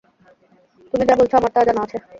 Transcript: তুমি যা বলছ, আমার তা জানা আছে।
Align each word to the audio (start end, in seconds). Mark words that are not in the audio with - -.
তুমি 0.89 1.03
যা 1.05 1.15
বলছ, 1.19 1.31
আমার 1.35 1.51
তা 1.55 1.61
জানা 1.67 1.81
আছে। 1.85 1.97